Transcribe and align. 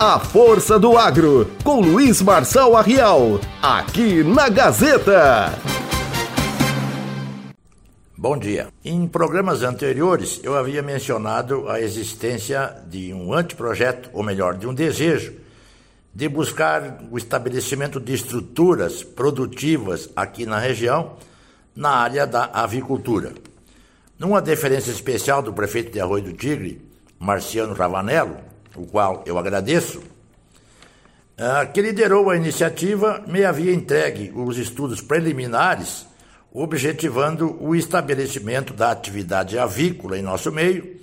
A 0.00 0.20
Força 0.20 0.78
do 0.78 0.96
Agro, 0.96 1.50
com 1.64 1.80
Luiz 1.80 2.22
Marçal 2.22 2.76
Arrial, 2.76 3.40
aqui 3.60 4.22
na 4.22 4.48
Gazeta. 4.48 5.52
Bom 8.16 8.38
dia. 8.38 8.68
Em 8.84 9.08
programas 9.08 9.64
anteriores, 9.64 10.38
eu 10.44 10.54
havia 10.54 10.84
mencionado 10.84 11.68
a 11.68 11.80
existência 11.80 12.76
de 12.86 13.12
um 13.12 13.32
anteprojeto, 13.32 14.08
ou 14.12 14.22
melhor, 14.22 14.56
de 14.56 14.68
um 14.68 14.72
desejo, 14.72 15.34
de 16.14 16.28
buscar 16.28 17.00
o 17.10 17.18
estabelecimento 17.18 17.98
de 17.98 18.14
estruturas 18.14 19.02
produtivas 19.02 20.08
aqui 20.14 20.46
na 20.46 20.60
região, 20.60 21.16
na 21.74 21.90
área 21.90 22.24
da 22.24 22.44
avicultura. 22.44 23.32
Numa 24.16 24.40
deferência 24.40 24.92
especial 24.92 25.42
do 25.42 25.52
prefeito 25.52 25.90
de 25.90 25.98
Arroio 26.00 26.22
do 26.22 26.32
Tigre, 26.34 26.80
Marciano 27.18 27.74
Ravanello, 27.74 28.46
o 28.78 28.86
qual 28.86 29.22
eu 29.26 29.38
agradeço, 29.38 30.02
ah, 31.36 31.66
que 31.66 31.80
liderou 31.80 32.30
a 32.30 32.36
iniciativa, 32.36 33.22
me 33.26 33.44
havia 33.44 33.72
entregue 33.72 34.32
os 34.34 34.58
estudos 34.58 35.00
preliminares 35.00 36.06
objetivando 36.52 37.56
o 37.62 37.76
estabelecimento 37.76 38.72
da 38.72 38.90
atividade 38.90 39.58
avícola 39.58 40.18
em 40.18 40.22
nosso 40.22 40.50
meio 40.50 40.98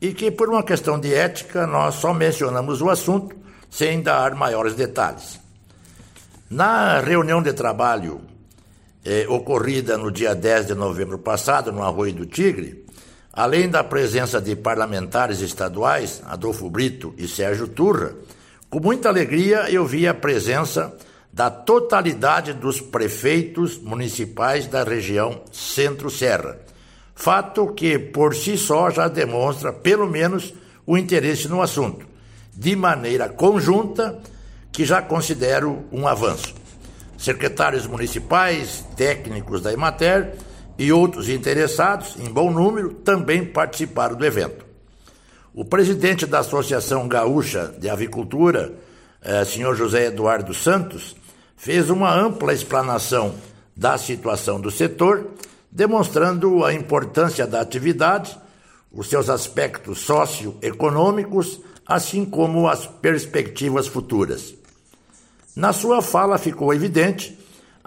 e 0.00 0.12
que, 0.12 0.30
por 0.30 0.48
uma 0.48 0.62
questão 0.62 0.98
de 0.98 1.12
ética, 1.12 1.66
nós 1.66 1.96
só 1.96 2.14
mencionamos 2.14 2.80
o 2.80 2.88
assunto 2.88 3.36
sem 3.70 4.00
dar 4.00 4.34
maiores 4.34 4.74
detalhes. 4.74 5.38
Na 6.50 7.00
reunião 7.00 7.42
de 7.42 7.52
trabalho 7.52 8.22
eh, 9.04 9.26
ocorrida 9.28 9.98
no 9.98 10.10
dia 10.10 10.34
10 10.34 10.68
de 10.68 10.74
novembro 10.74 11.18
passado, 11.18 11.70
no 11.70 11.82
Arroio 11.82 12.14
do 12.14 12.26
Tigre, 12.26 12.86
Além 13.38 13.68
da 13.68 13.84
presença 13.84 14.40
de 14.40 14.56
parlamentares 14.56 15.40
estaduais, 15.42 16.20
Adolfo 16.26 16.68
Brito 16.68 17.14
e 17.16 17.28
Sérgio 17.28 17.68
Turra, 17.68 18.16
com 18.68 18.80
muita 18.80 19.08
alegria 19.08 19.70
eu 19.70 19.86
vi 19.86 20.08
a 20.08 20.12
presença 20.12 20.92
da 21.32 21.48
totalidade 21.48 22.52
dos 22.52 22.80
prefeitos 22.80 23.78
municipais 23.78 24.66
da 24.66 24.82
região 24.82 25.40
Centro-Serra. 25.52 26.58
Fato 27.14 27.68
que, 27.74 27.96
por 27.96 28.34
si 28.34 28.58
só, 28.58 28.90
já 28.90 29.06
demonstra, 29.06 29.72
pelo 29.72 30.08
menos, 30.10 30.52
o 30.84 30.98
interesse 30.98 31.46
no 31.46 31.62
assunto, 31.62 32.04
de 32.52 32.74
maneira 32.74 33.28
conjunta, 33.28 34.18
que 34.72 34.84
já 34.84 35.00
considero 35.00 35.84
um 35.92 36.08
avanço. 36.08 36.56
Secretários 37.16 37.86
municipais, 37.86 38.84
técnicos 38.96 39.62
da 39.62 39.72
Emater 39.72 40.34
e 40.78 40.92
outros 40.92 41.28
interessados, 41.28 42.16
em 42.18 42.30
bom 42.30 42.50
número, 42.50 42.94
também 42.94 43.44
participaram 43.44 44.14
do 44.14 44.24
evento. 44.24 44.64
O 45.52 45.64
presidente 45.64 46.24
da 46.24 46.38
Associação 46.38 47.08
Gaúcha 47.08 47.74
de 47.78 47.88
Avicultura, 47.90 48.72
eh, 49.20 49.44
senhor 49.44 49.74
José 49.74 50.06
Eduardo 50.06 50.54
Santos, 50.54 51.16
fez 51.56 51.90
uma 51.90 52.14
ampla 52.14 52.54
explanação 52.54 53.34
da 53.76 53.98
situação 53.98 54.60
do 54.60 54.70
setor, 54.70 55.26
demonstrando 55.70 56.64
a 56.64 56.72
importância 56.72 57.46
da 57.46 57.60
atividade, 57.60 58.38
os 58.92 59.08
seus 59.08 59.28
aspectos 59.28 60.00
socioeconômicos, 60.00 61.60
assim 61.86 62.24
como 62.24 62.68
as 62.68 62.86
perspectivas 62.86 63.86
futuras. 63.86 64.54
Na 65.56 65.72
sua 65.72 66.00
fala 66.00 66.38
ficou 66.38 66.72
evidente 66.72 67.37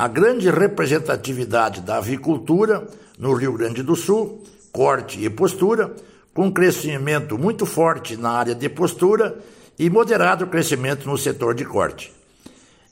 a 0.00 0.08
grande 0.08 0.48
representatividade 0.48 1.82
da 1.82 1.98
avicultura 1.98 2.88
no 3.18 3.34
Rio 3.34 3.52
Grande 3.52 3.82
do 3.82 3.94
Sul, 3.94 4.42
corte 4.72 5.22
e 5.22 5.28
postura, 5.28 5.94
com 6.32 6.50
crescimento 6.50 7.36
muito 7.36 7.66
forte 7.66 8.16
na 8.16 8.30
área 8.30 8.54
de 8.54 8.66
postura 8.70 9.38
e 9.78 9.90
moderado 9.90 10.46
crescimento 10.46 11.06
no 11.06 11.18
setor 11.18 11.54
de 11.54 11.66
corte. 11.66 12.10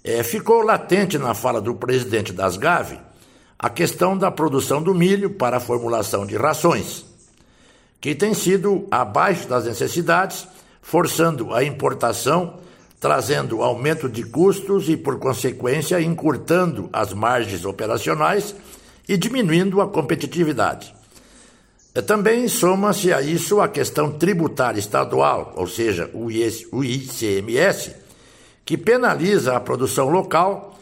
É, 0.05 0.23
ficou 0.23 0.61
latente 0.61 1.17
na 1.17 1.33
fala 1.33 1.63
do 1.63 1.75
presidente 1.75 2.31
das 2.31 2.59
GAVE 2.59 3.01
a 3.59 3.71
questão 3.71 4.15
da 4.15 4.31
produção 4.31 4.83
do 4.83 4.95
milho 4.95 5.31
para 5.31 5.57
a 5.57 5.61
formulação 5.61 6.27
de 6.27 6.37
rações, 6.37 7.07
que 8.03 8.15
tem 8.15 8.35
sido 8.35 8.87
abaixo 8.91 9.49
das 9.49 9.65
necessidades, 9.65 10.47
forçando 10.83 11.55
a 11.55 11.65
importação 11.65 12.59
trazendo 13.01 13.63
aumento 13.63 14.09
de 14.09 14.25
custos 14.25 14.89
e, 14.89 14.97
por 14.97 15.19
consequência, 15.19 16.01
encurtando 16.01 16.89
as 16.93 17.13
margens 17.13 17.65
operacionais 17.65 18.55
e 19.09 19.17
diminuindo 19.17 19.81
a 19.81 19.89
competitividade. 19.89 20.95
Também 22.07 22.47
soma-se 22.47 23.13
a 23.13 23.21
isso 23.21 23.61
a 23.61 23.69
questão 23.69 24.13
tributária 24.13 24.79
estadual, 24.79 25.53
ou 25.57 25.67
seja, 25.67 26.11
o 26.13 26.31
ICMS, 26.85 27.95
que 28.65 28.77
penaliza 28.77 29.57
a 29.57 29.61
produção 29.61 30.09
local 30.09 30.79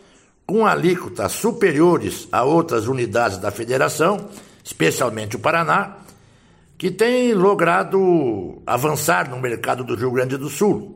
com 0.46 0.66
alíquotas 0.66 1.32
superiores 1.32 2.28
a 2.30 2.44
outras 2.44 2.86
unidades 2.86 3.38
da 3.38 3.50
federação, 3.50 4.28
especialmente 4.62 5.36
o 5.36 5.38
Paraná, 5.38 5.96
que 6.76 6.90
tem 6.90 7.32
logrado 7.32 8.60
avançar 8.66 9.30
no 9.30 9.40
mercado 9.40 9.84
do 9.84 9.94
Rio 9.94 10.10
Grande 10.10 10.36
do 10.36 10.48
Sul. 10.48 10.95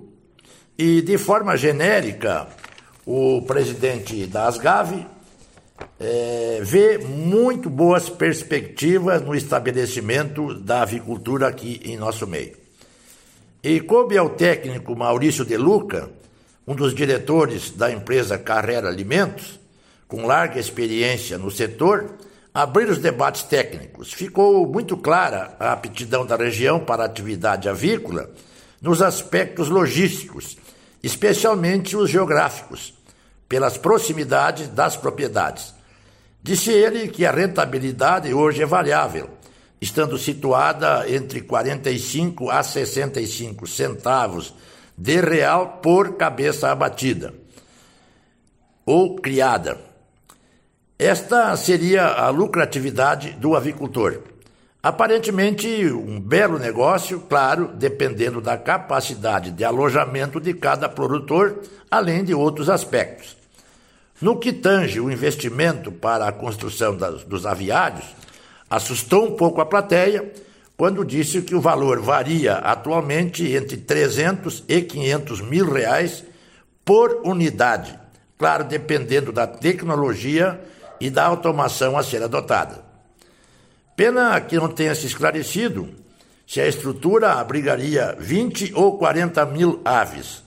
E, 0.78 1.02
de 1.02 1.18
forma 1.18 1.56
genérica, 1.56 2.48
o 3.06 3.42
presidente 3.42 4.26
da 4.26 4.46
Asgave 4.46 5.06
é, 5.98 6.60
vê 6.62 6.98
muito 6.98 7.68
boas 7.68 8.08
perspectivas 8.08 9.22
no 9.22 9.34
estabelecimento 9.34 10.54
da 10.54 10.82
avicultura 10.82 11.48
aqui 11.48 11.80
em 11.84 11.96
nosso 11.96 12.26
meio. 12.26 12.56
E 13.62 13.80
coube 13.80 14.16
ao 14.16 14.30
técnico 14.30 14.96
Maurício 14.96 15.44
De 15.44 15.56
Luca, 15.56 16.10
um 16.66 16.74
dos 16.74 16.94
diretores 16.94 17.70
da 17.70 17.90
empresa 17.90 18.38
Carrera 18.38 18.88
Alimentos, 18.88 19.60
com 20.08 20.26
larga 20.26 20.58
experiência 20.58 21.36
no 21.36 21.50
setor, 21.50 22.14
abrir 22.54 22.88
os 22.88 22.98
debates 22.98 23.42
técnicos. 23.42 24.12
Ficou 24.12 24.66
muito 24.66 24.96
clara 24.96 25.54
a 25.58 25.72
aptidão 25.72 26.24
da 26.24 26.36
região 26.36 26.80
para 26.80 27.02
a 27.02 27.06
atividade 27.06 27.68
avícola 27.68 28.30
nos 28.80 29.02
aspectos 29.02 29.68
logísticos 29.68 30.56
especialmente 31.02 31.96
os 31.96 32.10
geográficos, 32.10 32.94
pelas 33.48 33.76
proximidades 33.76 34.68
das 34.68 34.96
propriedades. 34.96 35.74
Disse 36.42 36.70
ele 36.70 37.08
que 37.08 37.26
a 37.26 37.32
rentabilidade 37.32 38.32
hoje 38.32 38.62
é 38.62 38.66
variável, 38.66 39.30
estando 39.80 40.16
situada 40.16 41.08
entre 41.10 41.40
45 41.40 42.50
a 42.50 42.62
65 42.62 43.66
centavos 43.66 44.54
de 44.96 45.20
real 45.20 45.80
por 45.82 46.16
cabeça 46.16 46.70
abatida 46.70 47.34
ou 48.86 49.16
criada. 49.16 49.80
Esta 50.98 51.56
seria 51.56 52.06
a 52.06 52.28
lucratividade 52.28 53.32
do 53.32 53.56
avicultor. 53.56 54.22
Aparentemente, 54.82 55.68
um 55.92 56.18
belo 56.18 56.58
negócio, 56.58 57.20
claro, 57.20 57.68
dependendo 57.74 58.40
da 58.40 58.56
capacidade 58.56 59.50
de 59.50 59.62
alojamento 59.62 60.40
de 60.40 60.54
cada 60.54 60.88
produtor, 60.88 61.60
além 61.90 62.24
de 62.24 62.32
outros 62.32 62.70
aspectos. 62.70 63.36
No 64.22 64.38
que 64.38 64.52
tange 64.52 64.98
o 64.98 65.10
investimento 65.10 65.92
para 65.92 66.26
a 66.26 66.32
construção 66.32 66.96
das, 66.96 67.24
dos 67.24 67.44
aviários, 67.44 68.06
assustou 68.70 69.26
um 69.26 69.36
pouco 69.36 69.60
a 69.60 69.66
plateia 69.66 70.32
quando 70.78 71.04
disse 71.04 71.42
que 71.42 71.54
o 71.54 71.60
valor 71.60 72.00
varia 72.00 72.54
atualmente 72.54 73.52
entre 73.52 73.76
300 73.76 74.64
e 74.66 74.80
500 74.80 75.42
mil 75.42 75.70
reais 75.70 76.24
por 76.86 77.20
unidade, 77.22 77.98
claro, 78.38 78.64
dependendo 78.64 79.30
da 79.30 79.46
tecnologia 79.46 80.58
e 80.98 81.10
da 81.10 81.26
automação 81.26 81.98
a 81.98 82.02
ser 82.02 82.22
adotada. 82.22 82.89
Pena 84.00 84.40
que 84.40 84.56
não 84.56 84.68
tenha 84.68 84.94
se 84.94 85.06
esclarecido 85.06 85.86
se 86.46 86.58
a 86.58 86.66
estrutura 86.66 87.34
abrigaria 87.34 88.16
20 88.18 88.72
ou 88.74 88.96
40 88.96 89.44
mil 89.44 89.82
aves. 89.84 90.42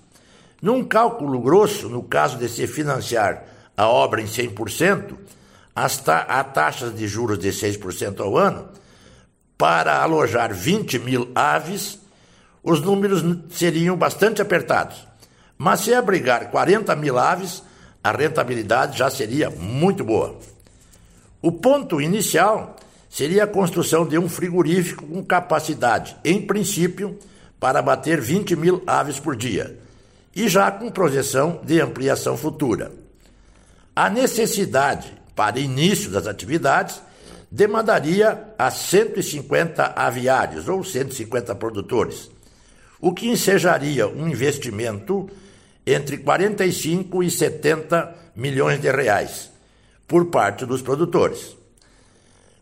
Num 0.59 0.83
cálculo 0.83 1.39
grosso, 1.39 1.87
no 1.87 2.01
caso 2.01 2.39
de 2.39 2.49
se 2.49 2.65
financiar 2.65 3.43
a 3.77 3.87
obra 3.87 4.23
em 4.23 4.25
100%, 4.25 5.15
a 5.75 6.43
taxas 6.43 6.95
de 6.95 7.07
juros 7.07 7.37
de 7.37 7.49
6% 7.49 8.21
ao 8.21 8.39
ano, 8.39 8.69
para 9.55 10.01
alojar 10.01 10.51
20 10.51 10.97
mil 10.97 11.31
aves, 11.35 11.99
os 12.63 12.81
números 12.81 13.23
seriam 13.51 13.95
bastante 13.95 14.41
apertados. 14.41 15.07
Mas 15.59 15.81
se 15.81 15.93
abrigar 15.93 16.49
40 16.49 16.95
mil 16.95 17.19
aves, 17.19 17.61
a 18.03 18.11
rentabilidade 18.11 18.97
já 18.97 19.11
seria 19.11 19.51
muito 19.51 20.03
boa. 20.03 20.39
O 21.39 21.51
ponto 21.51 22.01
inicial 22.01 22.77
seria 23.13 23.43
a 23.43 23.47
construção 23.47 24.07
de 24.07 24.17
um 24.17 24.27
frigorífico 24.27 25.05
com 25.05 25.23
capacidade, 25.23 26.17
em 26.25 26.41
princípio, 26.41 27.15
para 27.59 27.79
bater 27.79 28.19
20 28.19 28.55
mil 28.55 28.81
aves 28.87 29.19
por 29.19 29.35
dia, 29.35 29.77
e 30.35 30.47
já 30.49 30.71
com 30.71 30.89
projeção 30.89 31.61
de 31.63 31.79
ampliação 31.79 32.35
futura. 32.35 32.91
A 33.95 34.09
necessidade 34.09 35.13
para 35.35 35.59
início 35.59 36.09
das 36.09 36.25
atividades 36.25 36.99
demandaria 37.51 38.51
a 38.57 38.71
150 38.71 39.93
aviários 39.95 40.67
ou 40.67 40.83
150 40.83 41.53
produtores, 41.53 42.31
o 42.99 43.13
que 43.13 43.27
ensejaria 43.27 44.07
um 44.07 44.27
investimento 44.27 45.29
entre 45.85 46.17
45 46.17 47.21
e 47.21 47.29
70 47.29 48.15
milhões 48.35 48.81
de 48.81 48.89
reais 48.89 49.51
por 50.07 50.31
parte 50.31 50.65
dos 50.65 50.81
produtores. 50.81 51.61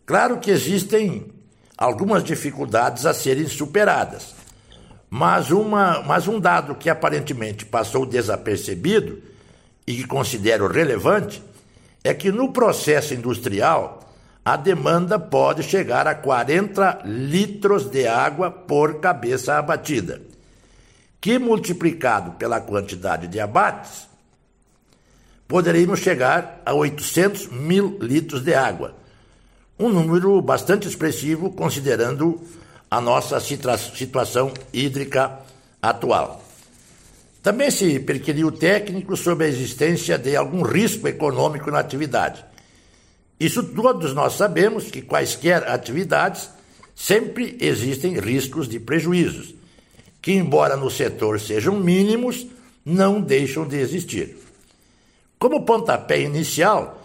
Claro 0.06 0.40
que 0.40 0.52
existem 0.52 1.32
algumas 1.78 2.24
dificuldades 2.24 3.06
a 3.06 3.14
serem 3.14 3.48
superadas, 3.48 4.36
mas, 5.10 5.52
uma, 5.52 6.02
mas 6.04 6.28
um 6.28 6.40
dado 6.40 6.76
que 6.76 6.90
aparentemente 6.90 7.66
passou 7.66 8.06
desapercebido 8.06 9.22
e 9.86 9.96
que 9.96 10.08
considero 10.08 10.68
relevante 10.68 11.42
é 12.04 12.14
que 12.14 12.32
no 12.32 12.52
processo 12.52 13.14
industrial 13.14 14.00
a 14.44 14.56
demanda 14.56 15.20
pode 15.20 15.64
chegar 15.64 16.08
a 16.08 16.16
40 16.16 17.02
litros 17.06 17.86
de 17.90 18.08
água 18.08 18.50
por 18.50 19.00
cabeça 19.00 19.58
abatida, 19.58 20.22
que 21.20 21.38
multiplicado 21.38 22.32
pela 22.32 22.60
quantidade 22.60 23.28
de 23.28 23.40
abates, 23.40 24.08
poderíamos 25.48 26.00
chegar 26.00 26.62
a 26.66 26.74
800 26.74 27.50
mil 27.50 28.00
litros 28.02 28.42
de 28.42 28.56
água, 28.56 28.96
um 29.82 29.90
número 29.90 30.42
bastante 30.42 30.88
expressivo 30.88 31.50
considerando 31.52 32.40
a 32.90 33.02
nossa 33.02 33.40
situação 33.40 34.54
hídrica 34.72 35.40
atual. 35.82 36.44
Também 37.42 37.72
se 37.72 38.00
perquiriu 38.00 38.52
técnico 38.52 39.18
sobre 39.18 39.46
a 39.46 39.50
existência 39.50 40.18
de 40.18 40.36
algum 40.36 40.62
risco 40.62 41.08
econômico 41.08 41.72
na 41.72 41.80
atividade. 41.80 42.46
Isso 43.40 43.64
todos 43.64 44.14
nós 44.14 44.34
sabemos 44.34 44.92
que 44.92 45.02
quaisquer 45.02 45.68
atividades 45.68 46.52
sempre 46.96 47.58
existem 47.60 48.20
riscos 48.20 48.70
de 48.70 48.80
prejuízos, 48.80 49.56
que, 50.22 50.34
embora 50.34 50.78
no 50.78 50.92
setor 50.92 51.40
sejam 51.40 51.80
mínimos, 51.80 52.46
não 52.86 53.20
deixam 53.20 53.68
de 53.68 53.78
existir. 53.78 54.38
Como 55.40 55.66
pontapé 55.66 56.22
inicial, 56.22 57.01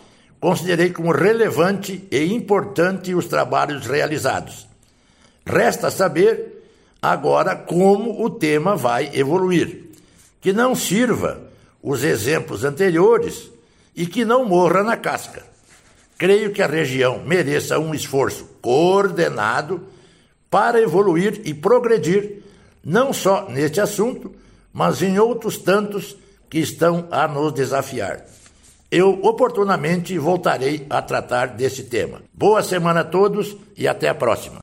considerei 0.46 0.92
como 0.92 1.10
relevante 1.10 2.06
e 2.08 2.32
importante 2.32 3.12
os 3.12 3.26
trabalhos 3.26 3.84
realizados. 3.84 4.68
Resta 5.44 5.90
saber 5.90 6.62
agora 7.02 7.56
como 7.56 8.24
o 8.24 8.30
tema 8.30 8.76
vai 8.76 9.10
evoluir 9.12 9.86
que 10.40 10.52
não 10.52 10.76
sirva 10.76 11.50
os 11.82 12.04
exemplos 12.04 12.62
anteriores 12.62 13.50
e 13.96 14.06
que 14.06 14.24
não 14.24 14.44
morra 14.44 14.84
na 14.84 14.96
casca. 14.96 15.42
Creio 16.16 16.52
que 16.52 16.62
a 16.62 16.68
região 16.68 17.24
mereça 17.26 17.80
um 17.80 17.92
esforço 17.92 18.48
coordenado 18.62 19.88
para 20.48 20.80
evoluir 20.80 21.40
e 21.44 21.52
progredir, 21.52 22.44
não 22.84 23.12
só 23.12 23.48
neste 23.48 23.80
assunto, 23.80 24.32
mas 24.72 25.02
em 25.02 25.18
outros 25.18 25.58
tantos 25.58 26.16
que 26.48 26.60
estão 26.60 27.08
a 27.10 27.26
nos 27.26 27.52
desafiar. 27.52 28.24
Eu 28.90 29.18
oportunamente 29.22 30.16
voltarei 30.16 30.86
a 30.88 31.02
tratar 31.02 31.48
desse 31.48 31.84
tema. 31.84 32.22
Boa 32.32 32.62
semana 32.62 33.00
a 33.00 33.04
todos 33.04 33.56
e 33.76 33.88
até 33.88 34.08
a 34.08 34.14
próxima. 34.14 34.54